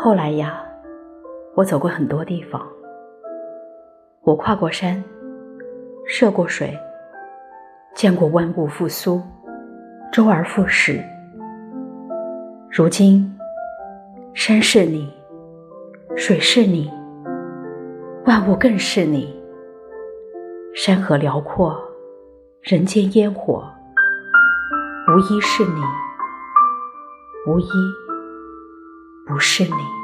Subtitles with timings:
[0.00, 0.62] 后来呀，
[1.56, 2.64] 我走过很多地方，
[4.22, 5.02] 我跨过山，
[6.06, 6.72] 涉过水，
[7.96, 9.20] 见过万物复苏，
[10.12, 11.02] 周而复始。
[12.70, 13.36] 如今，
[14.34, 15.12] 山是你，
[16.14, 16.88] 水是你，
[18.24, 19.36] 万物更是你。
[20.76, 21.76] 山河辽阔，
[22.62, 23.64] 人间烟火，
[25.08, 25.80] 无一是你，
[27.48, 27.68] 无一
[29.28, 29.97] 不是你。